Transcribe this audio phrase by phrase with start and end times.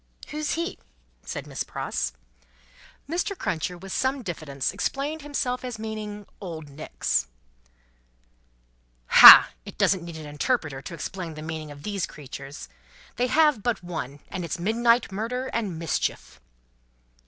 [0.29, 0.79] "Who's he?"
[1.23, 2.11] said Miss Pross.
[3.07, 3.37] Mr.
[3.37, 7.27] Cruncher, with some diffidence, explained himself as meaning "Old Nick's."
[9.09, 12.07] "Ha!" said Miss Pross, "it doesn't need an interpreter to explain the meaning of these
[12.07, 12.67] creatures.
[13.17, 16.39] They have but one, and it's Midnight Murder, and Mischief."